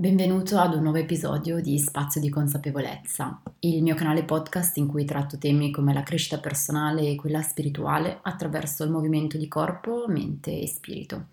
[0.00, 5.04] benvenuto ad un nuovo episodio di Spazio di Consapevolezza, il mio canale podcast in cui
[5.04, 10.58] tratto temi come la crescita personale e quella spirituale attraverso il movimento di corpo, mente
[10.58, 11.26] e spirito.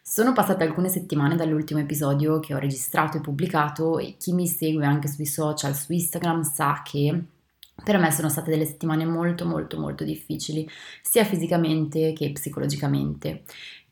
[0.00, 4.86] Sono passate alcune settimane dall'ultimo episodio che ho registrato e pubblicato e chi mi segue
[4.86, 7.22] anche sui social, su Instagram, sa che
[7.84, 10.66] per me sono state delle settimane molto molto molto difficili,
[11.02, 13.42] sia fisicamente che psicologicamente.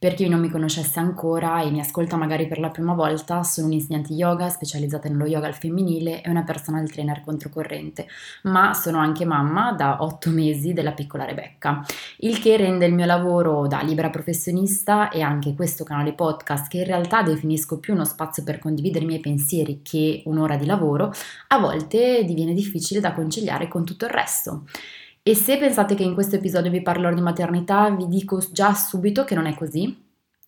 [0.04, 3.68] Per chi non mi conoscesse ancora e mi ascolta magari per la prima volta, sono
[3.68, 8.06] un'insegnante yoga specializzata nello yoga al femminile e una personal trainer controcorrente,
[8.42, 11.82] ma sono anche mamma da otto mesi della piccola Rebecca,
[12.18, 16.80] il che rende il mio lavoro da libera professionista e anche questo canale podcast, che
[16.80, 21.14] in realtà definisco più uno spazio per condividere i miei pensieri che un'ora di lavoro,
[21.48, 24.64] a volte diviene difficile da conciliare con tutto il resto.
[25.26, 29.24] E se pensate che in questo episodio vi parlerò di maternità, vi dico già subito
[29.24, 30.03] che non è così.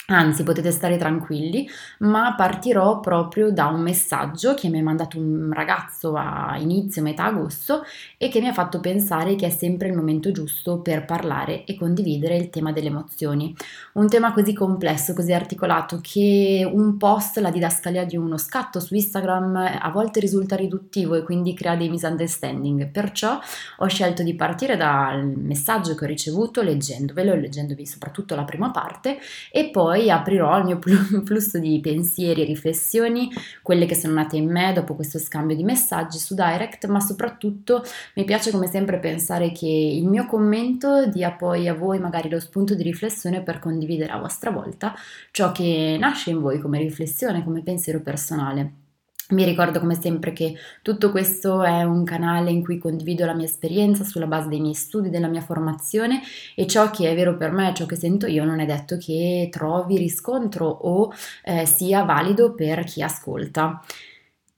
[0.09, 5.51] Anzi, potete stare tranquilli, ma partirò proprio da un messaggio che mi ha mandato un
[5.53, 7.83] ragazzo a inizio, metà agosto
[8.17, 11.77] e che mi ha fatto pensare che è sempre il momento giusto per parlare e
[11.77, 13.53] condividere il tema delle emozioni.
[13.95, 18.95] Un tema così complesso, così articolato, che un post, la didascalia di uno scatto su
[18.95, 22.91] Instagram a volte risulta riduttivo e quindi crea dei misunderstanding.
[22.93, 23.41] Perciò
[23.79, 29.19] ho scelto di partire dal messaggio che ho ricevuto leggendovelo, leggendovi soprattutto la prima parte
[29.51, 30.79] e poi poi aprirò il mio
[31.25, 33.31] flusso di pensieri e riflessioni,
[33.63, 37.83] quelle che sono nate in me dopo questo scambio di messaggi su Direct, ma soprattutto
[38.15, 42.41] mi piace come sempre pensare che il mio commento dia poi a voi magari lo
[42.41, 44.95] spunto di riflessione per condividere a vostra volta
[45.31, 48.86] ciò che nasce in voi come riflessione, come pensiero personale.
[49.31, 53.47] Mi ricordo come sempre che tutto questo è un canale in cui condivido la mia
[53.47, 56.21] esperienza sulla base dei miei studi, della mia formazione
[56.55, 59.49] e ciò che è vero per me, ciò che sento io, non è detto che
[59.51, 63.83] trovi riscontro o eh, sia valido per chi ascolta.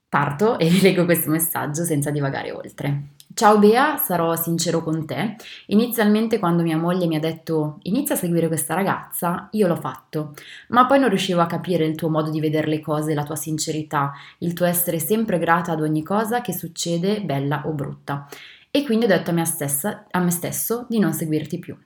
[0.06, 3.16] Parto e vi leggo questo messaggio senza divagare oltre.
[3.38, 5.36] Ciao Bea, sarò sincero con te.
[5.66, 10.34] Inizialmente quando mia moglie mi ha detto inizia a seguire questa ragazza, io l'ho fatto,
[10.70, 13.36] ma poi non riuscivo a capire il tuo modo di vedere le cose, la tua
[13.36, 18.26] sincerità, il tuo essere sempre grata ad ogni cosa che succede, bella o brutta.
[18.72, 21.78] E quindi ho detto a me, stessa, a me stesso di non seguirti più.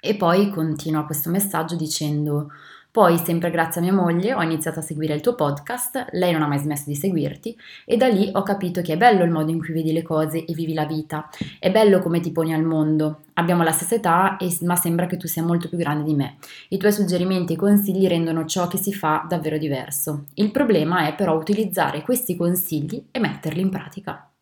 [0.00, 2.50] E poi continua questo messaggio dicendo
[2.94, 6.42] poi, sempre grazie a mia moglie, ho iniziato a seguire il tuo podcast, lei non
[6.42, 9.50] ha mai smesso di seguirti e da lì ho capito che è bello il modo
[9.50, 11.28] in cui vedi le cose e vivi la vita,
[11.58, 13.22] è bello come ti poni al mondo.
[13.32, 16.36] Abbiamo la stessa età, ma sembra che tu sia molto più grande di me.
[16.68, 20.26] I tuoi suggerimenti e consigli rendono ciò che si fa davvero diverso.
[20.34, 24.33] Il problema è però utilizzare questi consigli e metterli in pratica.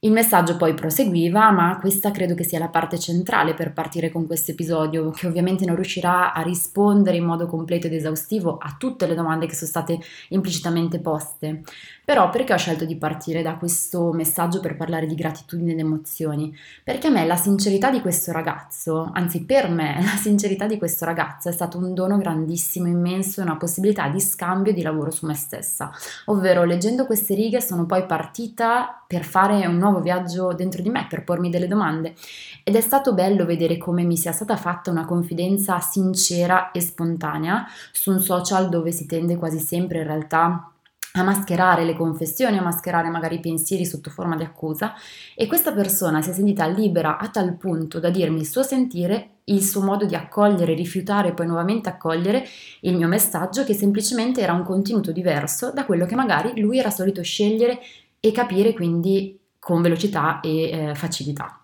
[0.00, 4.26] Il messaggio poi proseguiva, ma questa credo che sia la parte centrale per partire con
[4.28, 9.08] questo episodio, che ovviamente non riuscirà a rispondere in modo completo ed esaustivo a tutte
[9.08, 9.98] le domande che sono state
[10.28, 11.62] implicitamente poste.
[12.08, 16.56] Però perché ho scelto di partire da questo messaggio per parlare di gratitudine ed emozioni?
[16.82, 21.04] Perché a me la sincerità di questo ragazzo, anzi per me la sincerità di questo
[21.04, 25.10] ragazzo è stato un dono grandissimo, immenso e una possibilità di scambio e di lavoro
[25.10, 25.90] su me stessa.
[26.24, 31.04] Ovvero leggendo queste righe sono poi partita per fare un nuovo viaggio dentro di me,
[31.10, 32.14] per pormi delle domande
[32.64, 37.66] ed è stato bello vedere come mi sia stata fatta una confidenza sincera e spontanea
[37.92, 40.72] su un social dove si tende quasi sempre in realtà
[41.12, 44.94] a mascherare le confessioni, a mascherare magari i pensieri sotto forma di accusa
[45.34, 49.38] e questa persona si è sentita libera a tal punto da dirmi il suo sentire,
[49.44, 52.44] il suo modo di accogliere, rifiutare e poi nuovamente accogliere
[52.80, 56.90] il mio messaggio che semplicemente era un contenuto diverso da quello che magari lui era
[56.90, 57.78] solito scegliere
[58.20, 61.62] e capire quindi con velocità e eh, facilità.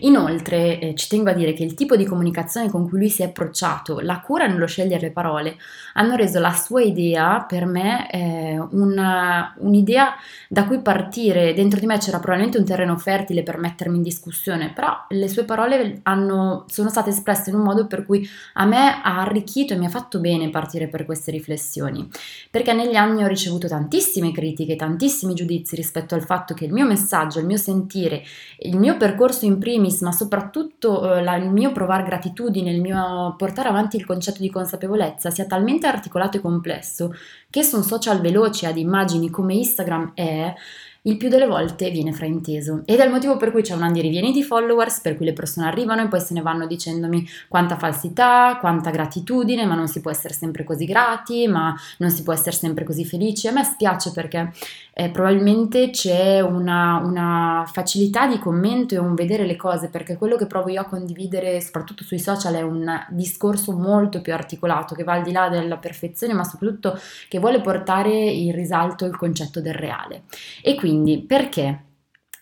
[0.00, 3.22] Inoltre eh, ci tengo a dire che il tipo di comunicazione con cui lui si
[3.22, 5.56] è approcciato, la cura nello scegliere le parole,
[5.94, 10.14] hanno reso la sua idea per me eh, una, un'idea
[10.48, 11.52] da cui partire.
[11.54, 15.44] Dentro di me c'era probabilmente un terreno fertile per mettermi in discussione, però le sue
[15.44, 19.76] parole hanno, sono state espresse in un modo per cui a me ha arricchito e
[19.76, 22.08] mi ha fatto bene partire per queste riflessioni,
[22.50, 26.86] perché negli anni ho ricevuto tantissime critiche, tantissimi giudizi rispetto al fatto che il mio
[26.86, 28.22] messaggio, il mio sentire,
[28.58, 33.34] il mio percorso in primis, ma soprattutto eh, la, il mio provare gratitudine, il mio
[33.36, 37.14] portare avanti il concetto di consapevolezza sia talmente articolato e complesso
[37.48, 40.54] che su un social veloce ad immagini come Instagram è,
[41.02, 44.00] il più delle volte viene frainteso ed è il motivo per cui c'è un andare
[44.00, 47.26] e rivieni di followers per cui le persone arrivano e poi se ne vanno dicendomi
[47.48, 52.22] quanta falsità, quanta gratitudine, ma non si può essere sempre così grati, ma non si
[52.22, 53.48] può essere sempre così felici.
[53.48, 54.52] A me spiace perché
[54.92, 60.36] eh, probabilmente c'è una, una, facilità di commento e un vedere le cose perché quello
[60.36, 65.04] che provo io a condividere soprattutto sui social è un discorso molto più articolato che
[65.04, 66.98] va al di là della perfezione ma soprattutto
[67.28, 70.22] che vuole portare in risalto il concetto del reale.
[70.62, 70.89] E quindi
[71.26, 71.84] perché?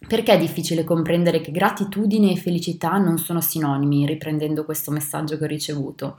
[0.06, 5.44] Perché è difficile comprendere che gratitudine e felicità non sono sinonimi, riprendendo questo messaggio che
[5.44, 6.16] ho ricevuto?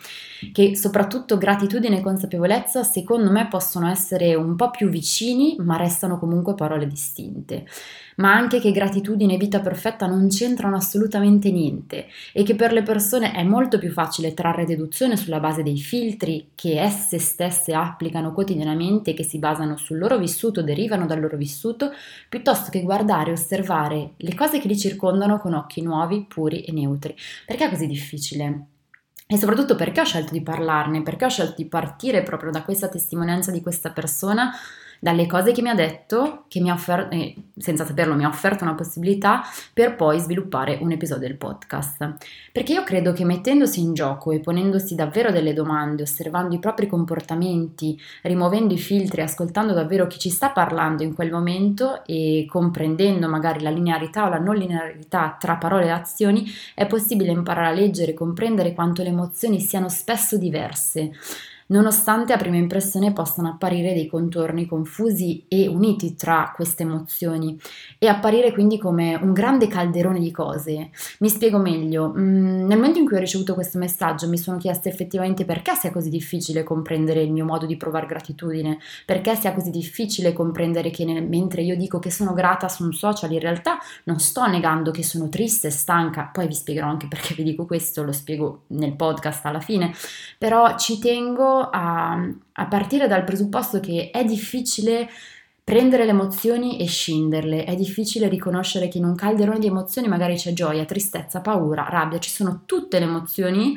[0.52, 6.20] Che soprattutto gratitudine e consapevolezza, secondo me, possono essere un po' più vicini, ma restano
[6.20, 7.66] comunque parole distinte
[8.20, 12.84] ma anche che gratitudine e vita perfetta non c'entrano assolutamente niente e che per le
[12.84, 18.34] persone è molto più facile trarre deduzione sulla base dei filtri che esse stesse applicano
[18.34, 21.92] quotidianamente che si basano sul loro vissuto, derivano dal loro vissuto,
[22.28, 26.72] piuttosto che guardare e osservare le cose che li circondano con occhi nuovi, puri e
[26.72, 27.16] neutri.
[27.46, 28.66] Perché è così difficile?
[29.32, 32.88] E soprattutto perché ho scelto di parlarne, perché ho scelto di partire proprio da questa
[32.88, 34.52] testimonianza di questa persona
[35.00, 38.28] dalle cose che mi ha detto, che mi ha offerto, eh, senza saperlo mi ha
[38.28, 39.42] offerto una possibilità
[39.74, 42.16] per poi sviluppare un episodio del podcast.
[42.52, 46.88] Perché io credo che mettendosi in gioco e ponendosi davvero delle domande, osservando i propri
[46.88, 53.28] comportamenti, rimuovendo i filtri, ascoltando davvero chi ci sta parlando in quel momento e comprendendo
[53.28, 57.80] magari la linearità o la non linearità tra parole e azioni, è possibile imparare a
[57.80, 61.12] leggere e comprendere quanto le emozioni siano spesso diverse
[61.70, 67.60] nonostante a prima impressione possano apparire dei contorni confusi e uniti tra queste emozioni
[67.98, 70.90] e apparire quindi come un grande calderone di cose.
[71.20, 74.90] Mi spiego meglio, mm, nel momento in cui ho ricevuto questo messaggio mi sono chiesta
[74.90, 79.70] effettivamente perché sia così difficile comprendere il mio modo di provare gratitudine, perché sia così
[79.70, 83.78] difficile comprendere che nel, mentre io dico che sono grata su un social in realtà
[84.06, 87.66] non sto negando che sono triste e stanca, poi vi spiegherò anche perché vi dico
[87.66, 89.94] questo, lo spiego nel podcast alla fine,
[90.38, 92.14] però ci tengo a,
[92.54, 95.10] a partire dal presupposto che è difficile
[95.70, 97.64] prendere le emozioni e scinderle.
[97.64, 102.18] È difficile riconoscere che in un calderone di emozioni magari c'è gioia, tristezza, paura, rabbia,
[102.18, 103.76] ci sono tutte le emozioni,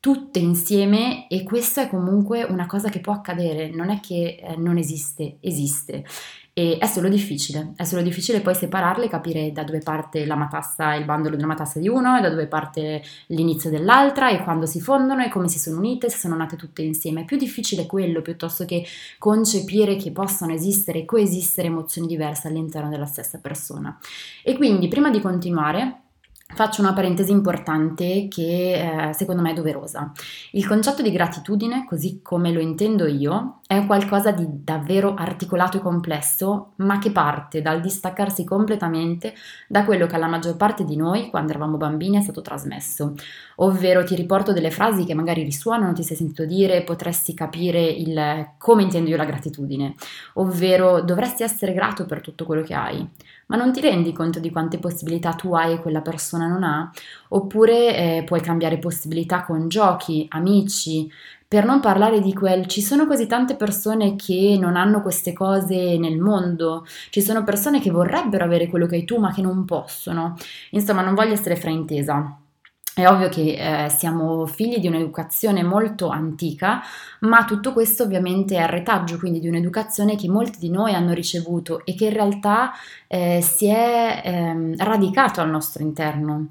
[0.00, 4.56] tutte insieme e questa è comunque una cosa che può accadere, non è che eh,
[4.56, 6.04] non esiste, esiste.
[6.52, 10.94] E è solo difficile, è solo difficile poi separarle capire da dove parte la matassa,
[10.94, 14.80] il bandolo della matassa di uno e da dove parte l'inizio dell'altra e quando si
[14.80, 17.20] fondono e come si sono unite, se sono nate tutte insieme.
[17.20, 18.84] È più difficile quello piuttosto che
[19.18, 23.96] concepire che possano esistere e coesistere emozioni diverse all'interno della stessa persona.
[24.42, 26.07] E quindi prima di continuare
[26.50, 30.10] Faccio una parentesi importante che eh, secondo me è doverosa.
[30.52, 35.80] Il concetto di gratitudine, così come lo intendo io, è qualcosa di davvero articolato e
[35.80, 39.34] complesso, ma che parte dal distaccarsi completamente
[39.68, 43.14] da quello che alla maggior parte di noi, quando eravamo bambini, è stato trasmesso.
[43.56, 48.54] Ovvero ti riporto delle frasi che magari risuonano, ti sei sentito dire, potresti capire il
[48.56, 49.94] come intendo io la gratitudine.
[50.34, 53.08] Ovvero dovresti essere grato per tutto quello che hai
[53.48, 56.90] ma non ti rendi conto di quante possibilità tu hai e quella persona non ha?
[57.28, 61.10] Oppure eh, puoi cambiare possibilità con giochi, amici,
[61.46, 65.96] per non parlare di quel, ci sono così tante persone che non hanno queste cose
[65.98, 69.64] nel mondo, ci sono persone che vorrebbero avere quello che hai tu ma che non
[69.64, 70.34] possono.
[70.72, 72.47] Insomma, non voglio essere fraintesa.
[72.98, 76.82] È ovvio che eh, siamo figli di un'educazione molto antica,
[77.20, 81.84] ma tutto questo ovviamente è retaggio quindi di un'educazione che molti di noi hanno ricevuto
[81.84, 82.72] e che in realtà
[83.06, 86.48] eh, si è eh, radicato al nostro interno.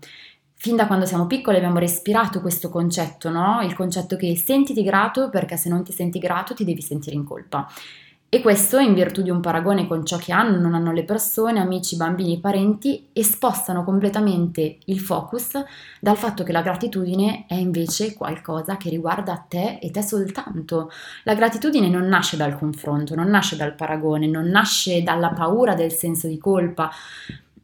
[0.53, 3.59] Fin da quando siamo piccoli abbiamo respirato questo concetto, no?
[3.63, 7.25] Il concetto che sentiti grato perché se non ti senti grato ti devi sentire in
[7.25, 7.67] colpa.
[8.29, 11.61] E questo in virtù di un paragone con ciò che hanno, non hanno le persone,
[11.61, 15.51] amici, bambini, parenti e spostano completamente il focus
[16.01, 20.92] dal fatto che la gratitudine è invece qualcosa che riguarda te e te soltanto.
[21.23, 25.94] La gratitudine non nasce dal confronto, non nasce dal paragone, non nasce dalla paura del
[25.94, 26.92] senso di colpa,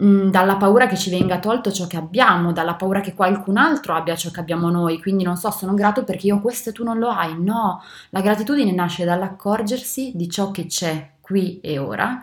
[0.01, 3.93] Mm, dalla paura che ci venga tolto ciò che abbiamo, dalla paura che qualcun altro
[3.93, 6.83] abbia ciò che abbiamo noi, quindi non so, sono grato perché io questo e tu
[6.83, 12.21] non lo hai, no, la gratitudine nasce dall'accorgersi di ciò che c'è qui e ora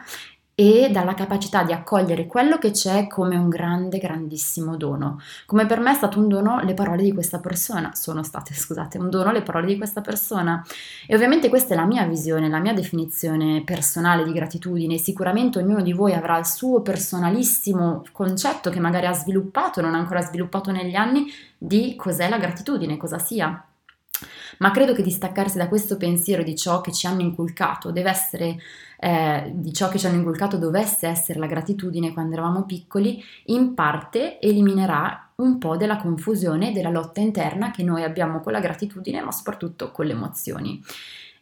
[0.60, 5.18] e dalla capacità di accogliere quello che c'è come un grande, grandissimo dono.
[5.46, 8.98] Come per me è stato un dono le parole di questa persona, sono state, scusate,
[8.98, 10.62] un dono le parole di questa persona.
[11.06, 14.98] E ovviamente questa è la mia visione, la mia definizione personale di gratitudine.
[14.98, 19.98] Sicuramente ognuno di voi avrà il suo personalissimo concetto che magari ha sviluppato, non ha
[19.98, 23.64] ancora sviluppato negli anni, di cos'è la gratitudine, cosa sia.
[24.58, 28.58] Ma credo che distaccarsi da questo pensiero di ciò che ci hanno inculcato deve essere
[29.02, 33.74] eh, di ciò che ci hanno inculcato dovesse essere la gratitudine quando eravamo piccoli, in
[33.74, 38.60] parte eliminerà un po' della confusione e della lotta interna che noi abbiamo con la
[38.60, 40.82] gratitudine, ma soprattutto con le emozioni.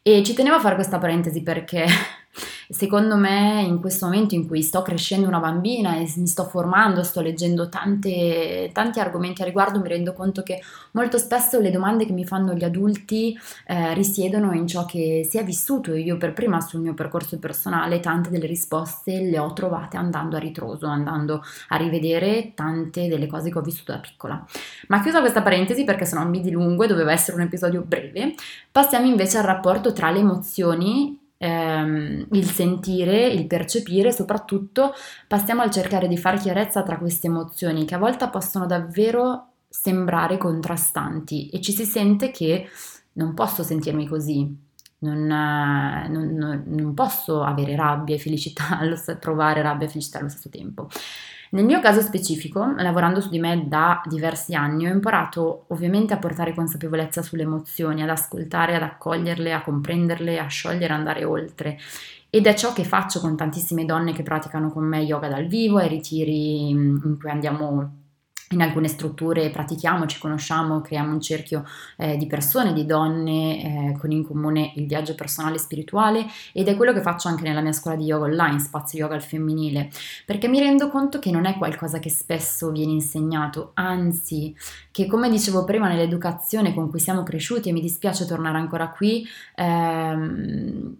[0.02, 1.84] E ci tenevo a fare questa parentesi perché
[2.70, 7.02] Secondo me in questo momento in cui sto crescendo una bambina e mi sto formando,
[7.02, 10.60] sto leggendo tante, tanti argomenti a riguardo, mi rendo conto che
[10.92, 15.38] molto spesso le domande che mi fanno gli adulti eh, risiedono in ciò che si
[15.38, 19.96] è vissuto io per prima sul mio percorso personale tante delle risposte le ho trovate
[19.96, 24.44] andando a ritroso, andando a rivedere tante delle cose che ho vissuto da piccola.
[24.88, 28.34] Ma chiusa questa parentesi perché sennò mi dilungo e doveva essere un episodio breve,
[28.70, 34.92] passiamo invece al rapporto tra le emozioni ehm, il sentire, il percepire, soprattutto
[35.26, 40.36] passiamo al cercare di fare chiarezza tra queste emozioni che a volte possono davvero sembrare
[40.36, 42.68] contrastanti e ci si sente che
[43.12, 44.66] non posso sentirmi così,
[45.00, 48.78] non, non, non, non posso avere rabbia e felicità,
[49.20, 50.88] trovare rabbia e felicità allo stesso tempo.
[51.50, 56.18] Nel mio caso specifico, lavorando su di me da diversi anni, ho imparato ovviamente a
[56.18, 61.78] portare consapevolezza sulle emozioni, ad ascoltare, ad accoglierle, a comprenderle, a sciogliere, andare oltre.
[62.30, 65.78] Ed è ciò che faccio con tantissime donne che praticano con me yoga dal vivo,
[65.78, 67.97] ai ritiri in cui andiamo
[68.50, 71.64] in alcune strutture pratichiamo, ci conosciamo, creiamo un cerchio
[71.96, 76.68] eh, di persone, di donne eh, con in comune il viaggio personale e spirituale ed
[76.68, 79.90] è quello che faccio anche nella mia scuola di yoga online, spazio yoga al femminile,
[80.24, 84.54] perché mi rendo conto che non è qualcosa che spesso viene insegnato, anzi
[84.90, 89.26] che come dicevo prima nell'educazione con cui siamo cresciuti e mi dispiace tornare ancora qui,
[89.54, 90.96] ehm,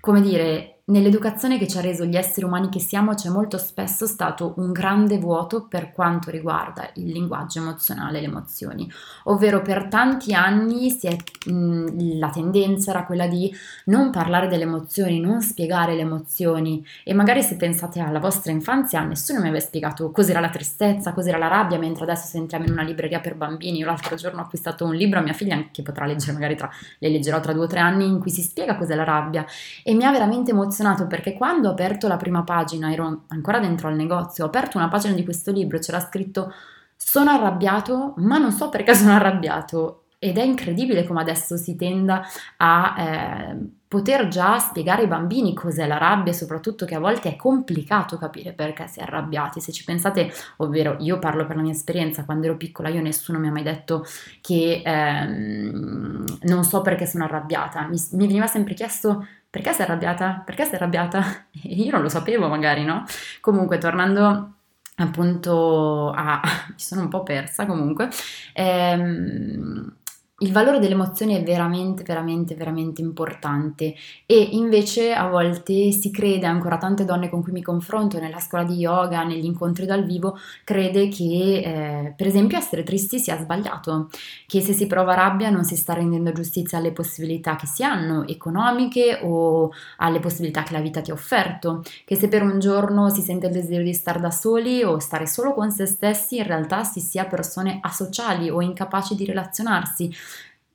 [0.00, 4.08] come dire, Nell'educazione che ci ha reso gli esseri umani che siamo c'è molto spesso
[4.08, 8.90] stato un grande vuoto per quanto riguarda il linguaggio emozionale e le emozioni,
[9.24, 11.16] ovvero per tanti anni è,
[11.48, 13.54] mh, la tendenza era quella di
[13.84, 16.84] non parlare delle emozioni, non spiegare le emozioni.
[17.04, 21.38] E magari se pensate alla vostra infanzia nessuno mi aveva spiegato cos'era la tristezza, cos'era
[21.38, 24.42] la rabbia, mentre adesso se entriamo in una libreria per bambini, io l'altro giorno ho
[24.42, 26.68] acquistato un libro a mia figlia che potrà leggere magari tra,
[26.98, 29.46] le leggerò tra due o tre anni in cui si spiega cos'è la rabbia.
[29.84, 33.58] E mi ha veramente emozionato emozionato perché quando ho aperto la prima pagina, ero ancora
[33.58, 36.52] dentro al negozio, ho aperto una pagina di questo libro c'era scritto
[36.96, 40.04] sono arrabbiato, ma non so perché sono arrabbiato.
[40.18, 42.22] Ed è incredibile come adesso si tenda
[42.58, 43.56] a eh,
[43.88, 48.52] poter già spiegare ai bambini cos'è la rabbia soprattutto che a volte è complicato capire
[48.52, 49.62] perché si è arrabbiati.
[49.62, 53.38] Se ci pensate, ovvero io parlo per la mia esperienza, quando ero piccola io nessuno
[53.38, 54.04] mi ha mai detto
[54.42, 57.86] che ehm, non so perché sono arrabbiata.
[57.86, 60.42] Mi, mi veniva sempre chiesto perché sei arrabbiata?
[60.44, 61.46] Perché sei arrabbiata?
[61.64, 63.04] Io non lo sapevo magari, no?
[63.40, 64.54] Comunque, tornando
[64.96, 66.40] appunto a...
[66.70, 68.08] mi sono un po' persa comunque.
[68.54, 69.96] Ehm,
[70.42, 73.94] il valore delle emozioni è veramente, veramente, veramente importante.
[74.24, 78.64] E invece a volte si crede, ancora tante donne con cui mi confronto nella scuola
[78.64, 84.08] di yoga, negli incontri dal vivo, crede che eh, per esempio essere tristi sia sbagliato,
[84.46, 88.26] che se si prova rabbia non si sta rendendo giustizia alle possibilità che si hanno,
[88.26, 93.10] economiche o alle possibilità che la vita ti ha offerto, che se per un giorno
[93.10, 96.46] si sente il desiderio di stare da soli o stare solo con se stessi, in
[96.46, 100.10] realtà si sia persone asociali o incapaci di relazionarsi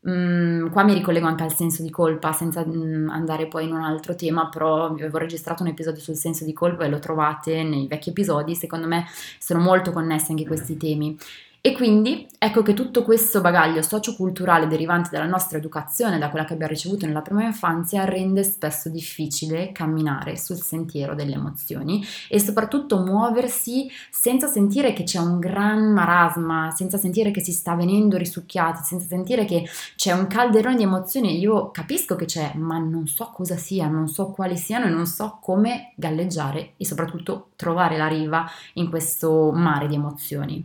[0.08, 3.82] Mm, qua mi ricollego anche al senso di colpa senza mm, andare poi in un
[3.82, 7.64] altro tema, però vi avevo registrato un episodio sul senso di colpa e lo trovate
[7.64, 9.06] nei vecchi episodi, secondo me
[9.40, 11.18] sono molto connessi anche questi temi.
[11.66, 16.54] E quindi ecco che tutto questo bagaglio socioculturale derivante dalla nostra educazione, da quella che
[16.54, 23.00] abbiamo ricevuto nella prima infanzia, rende spesso difficile camminare sul sentiero delle emozioni e soprattutto
[23.00, 28.84] muoversi senza sentire che c'è un gran marasma, senza sentire che si sta venendo risucchiati,
[28.84, 31.40] senza sentire che c'è un calderone di emozioni.
[31.40, 35.08] Io capisco che c'è, ma non so cosa sia, non so quali siano e non
[35.08, 40.64] so come galleggiare e soprattutto trovare la riva in questo mare di emozioni.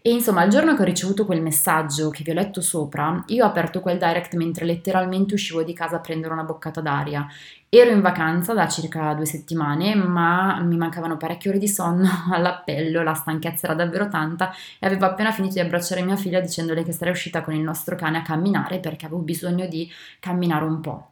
[0.00, 3.44] E insomma, il giorno che ho ricevuto quel messaggio che vi ho letto sopra, io
[3.44, 7.26] ho aperto quel direct mentre letteralmente uscivo di casa a prendere una boccata d'aria.
[7.68, 13.02] Ero in vacanza da circa due settimane, ma mi mancavano parecchie ore di sonno all'appello,
[13.02, 16.92] la stanchezza era davvero tanta e avevo appena finito di abbracciare mia figlia dicendole che
[16.92, 19.90] sarei uscita con il nostro cane a camminare perché avevo bisogno di
[20.20, 21.10] camminare un po'.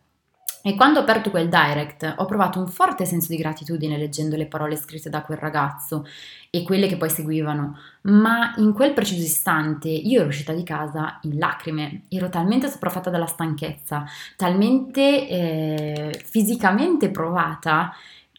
[0.66, 4.46] E quando ho aperto quel direct ho provato un forte senso di gratitudine leggendo le
[4.46, 6.04] parole scritte da quel ragazzo
[6.50, 11.20] e quelle che poi seguivano, ma in quel preciso istante io ero uscita di casa
[11.22, 17.94] in lacrime, ero talmente sopraffatta dalla stanchezza, talmente eh, fisicamente provata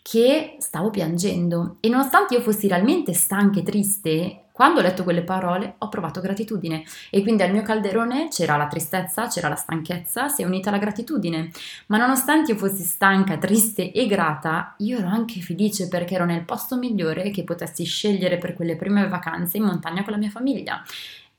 [0.07, 5.21] che stavo piangendo e nonostante io fossi realmente stanca e triste, quando ho letto quelle
[5.21, 10.29] parole ho provato gratitudine e quindi al mio calderone c'era la tristezza, c'era la stanchezza,
[10.29, 11.51] si è unita la gratitudine.
[11.87, 16.45] Ma nonostante io fossi stanca, triste e grata, io ero anche felice perché ero nel
[16.45, 20.81] posto migliore che potessi scegliere per quelle prime vacanze in montagna con la mia famiglia.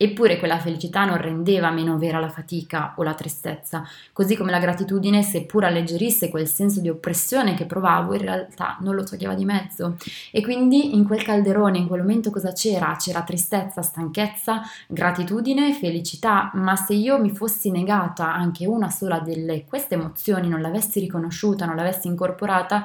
[0.01, 4.61] Eppure quella felicità non rendeva meno vera la fatica o la tristezza, così come la
[4.61, 9.45] gratitudine, seppur alleggerisse quel senso di oppressione che provavo, in realtà non lo toglieva di
[9.45, 9.97] mezzo.
[10.31, 12.95] E quindi in quel calderone, in quel momento cosa c'era?
[12.97, 19.65] C'era tristezza, stanchezza, gratitudine, felicità, ma se io mi fossi negata anche una sola delle
[19.65, 22.85] queste emozioni, non l'avessi riconosciuta, non l'avessi incorporata,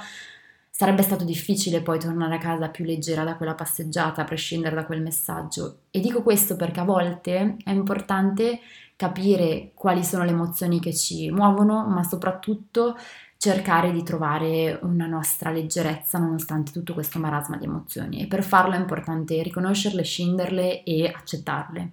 [0.75, 4.87] Sarebbe stato difficile poi tornare a casa più leggera da quella passeggiata, a prescindere da
[4.87, 5.81] quel messaggio.
[5.91, 8.59] E dico questo perché a volte è importante
[8.95, 12.97] capire quali sono le emozioni che ci muovono, ma soprattutto
[13.37, 18.21] cercare di trovare una nostra leggerezza nonostante tutto questo marasma di emozioni.
[18.21, 21.91] E per farlo è importante riconoscerle, scinderle e accettarle.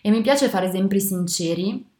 [0.00, 1.91] E mi piace fare esempi sinceri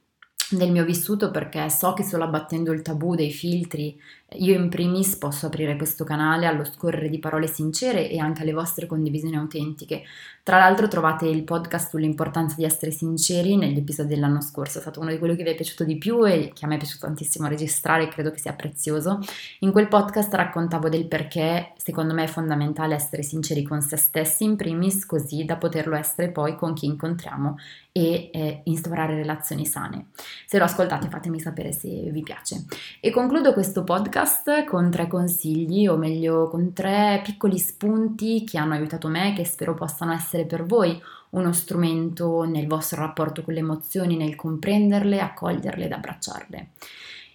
[0.56, 3.98] del mio vissuto perché so che solo abbattendo il tabù dei filtri
[4.38, 8.52] io in primis posso aprire questo canale allo scorrere di parole sincere e anche alle
[8.52, 10.02] vostre condivisioni autentiche.
[10.42, 15.00] Tra l'altro trovate il podcast sull'importanza di essere sinceri negli episodi dell'anno scorso, è stato
[15.00, 17.06] uno di quelli che vi è piaciuto di più e che a me è piaciuto
[17.06, 19.20] tantissimo registrare e credo che sia prezioso.
[19.60, 24.44] In quel podcast raccontavo del perché secondo me è fondamentale essere sinceri con se stessi
[24.44, 27.56] in primis così da poterlo essere poi con chi incontriamo
[27.92, 30.06] e eh, instaurare relazioni sane.
[30.46, 32.64] Se lo ascoltate fatemi sapere se vi piace.
[33.00, 38.74] E concludo questo podcast con tre consigli, o meglio con tre piccoli spunti che hanno
[38.74, 43.60] aiutato me, che spero possano essere per voi uno strumento nel vostro rapporto con le
[43.60, 46.68] emozioni, nel comprenderle, accoglierle ed abbracciarle.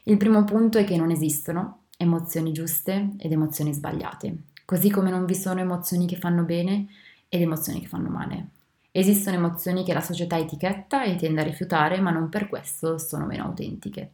[0.03, 5.25] Il primo punto è che non esistono emozioni giuste ed emozioni sbagliate, così come non
[5.25, 6.87] vi sono emozioni che fanno bene
[7.27, 8.49] ed emozioni che fanno male.
[8.97, 13.27] Esistono emozioni che la società etichetta e tende a rifiutare, ma non per questo sono
[13.27, 14.09] meno autentiche.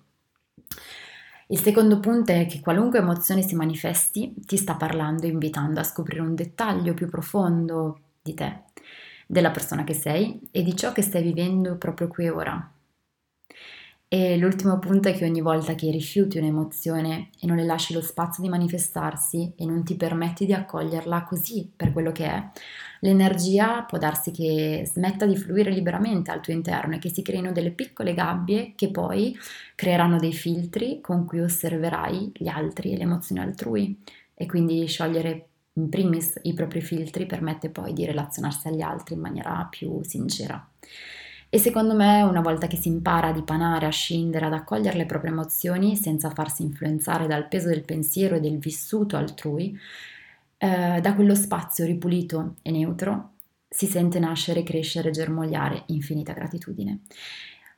[1.48, 6.20] Il secondo punto è che qualunque emozione si manifesti ti sta parlando, invitando a scoprire
[6.20, 8.64] un dettaglio più profondo di te,
[9.26, 12.72] della persona che sei e di ciò che stai vivendo proprio qui e ora.
[14.14, 18.02] E l'ultimo punto è che ogni volta che rifiuti un'emozione e non le lasci lo
[18.02, 22.48] spazio di manifestarsi e non ti permetti di accoglierla così per quello che è,
[23.00, 27.52] l'energia può darsi che smetta di fluire liberamente al tuo interno e che si creino
[27.52, 29.36] delle piccole gabbie che poi
[29.74, 34.00] creeranno dei filtri con cui osserverai gli altri e le emozioni altrui
[34.36, 39.22] e quindi sciogliere in primis i propri filtri permette poi di relazionarsi agli altri in
[39.22, 40.64] maniera più sincera.
[41.54, 45.06] E secondo me una volta che si impara a dipanare, a scindere, ad accogliere le
[45.06, 49.80] proprie emozioni senza farsi influenzare dal peso del pensiero e del vissuto altrui,
[50.58, 53.34] eh, da quello spazio ripulito e neutro
[53.70, 57.02] si sente nascere, crescere, germogliare infinita gratitudine.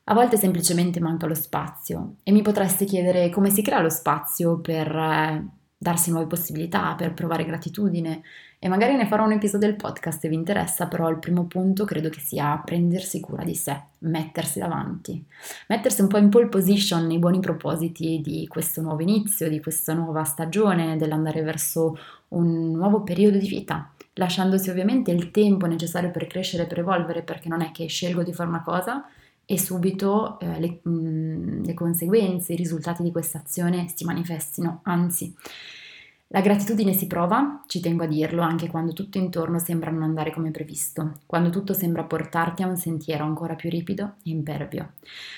[0.05, 4.57] A volte semplicemente manca lo spazio e mi potreste chiedere come si crea lo spazio
[4.61, 5.47] per eh,
[5.85, 8.23] darsi nuove possibilità, per provare gratitudine,
[8.57, 11.85] e magari ne farò un episodio del podcast se vi interessa, però il primo punto
[11.85, 15.23] credo che sia prendersi cura di sé, mettersi davanti,
[15.67, 19.93] mettersi un po' in pole position nei buoni propositi di questo nuovo inizio, di questa
[19.93, 21.95] nuova stagione, dell'andare verso
[22.29, 27.47] un nuovo periodo di vita, lasciandosi ovviamente il tempo necessario per crescere per evolvere, perché
[27.47, 29.05] non è che scelgo di fare una cosa
[29.45, 34.79] e subito eh, le, mh, mm, le conseguenze, i risultati di questa azione si manifestino,
[34.83, 35.33] anzi
[36.35, 40.33] la gratitudine si prova, ci tengo a dirlo, anche quando tutto intorno sembra non andare
[40.33, 44.95] come previsto, quando tutto sembra portarti a un sentiero ancora più ripido e impervio.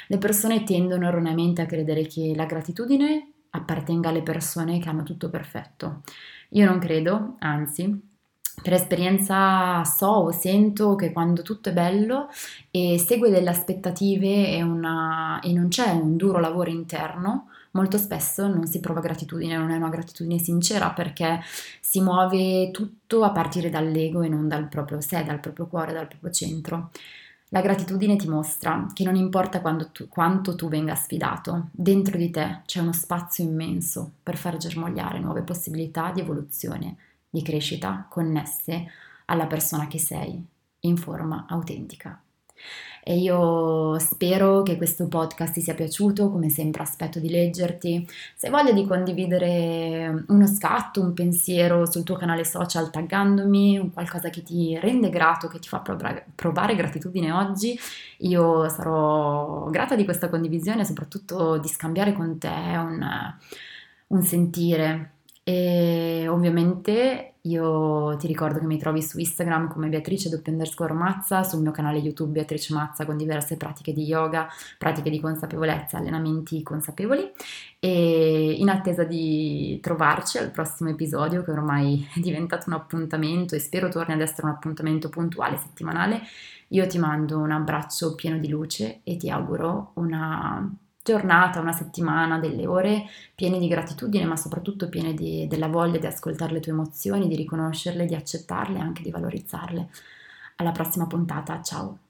[0.07, 5.29] Le persone tendono erroneamente a credere che la gratitudine appartenga alle persone che hanno tutto
[5.29, 6.01] perfetto.
[6.49, 8.01] Io non credo, anzi,
[8.59, 12.27] per esperienza so o sento che quando tutto è bello
[12.71, 18.47] e segue delle aspettative e, una, e non c'è un duro lavoro interno, molto spesso
[18.47, 21.39] non si prova gratitudine, non è una gratitudine sincera perché
[21.79, 26.07] si muove tutto a partire dall'ego e non dal proprio sé, dal proprio cuore, dal
[26.07, 26.89] proprio centro.
[27.49, 29.61] La gratitudine ti mostra che non importa
[29.91, 35.19] tu, quanto tu venga sfidato, dentro di te c'è uno spazio immenso per far germogliare
[35.19, 36.97] nuove possibilità di evoluzione,
[37.29, 38.87] di crescita connesse
[39.25, 40.43] alla persona che sei,
[40.81, 42.19] in forma autentica
[43.03, 48.05] e io spero che questo podcast ti sia piaciuto, come sempre aspetto di leggerti.
[48.35, 53.93] Se hai voglia di condividere uno scatto, un pensiero sul tuo canale social taggandomi, un
[53.93, 55.81] qualcosa che ti rende grato, che ti fa
[56.35, 57.79] provare gratitudine oggi,
[58.17, 63.05] io sarò grata di questa condivisione e soprattutto di scambiare con te un,
[64.07, 65.11] un sentire
[65.49, 71.61] E ovviamente io ti ricordo che mi trovi su Instagram come Beatrice underscore Mazza, sul
[71.61, 77.31] mio canale YouTube Beatrice Mazza con diverse pratiche di yoga, pratiche di consapevolezza, allenamenti consapevoli.
[77.79, 83.59] E in attesa di trovarci al prossimo episodio che ormai è diventato un appuntamento e
[83.59, 86.21] spero torni ad essere un appuntamento puntuale settimanale,
[86.69, 90.69] io ti mando un abbraccio pieno di luce e ti auguro una
[91.07, 96.05] giornata, una settimana, delle ore piene di gratitudine, ma soprattutto piene di, della voglia di
[96.05, 99.89] ascoltare le tue emozioni, di riconoscerle, di accettarle e anche di valorizzarle.
[100.57, 102.06] Alla prossima puntata, ciao!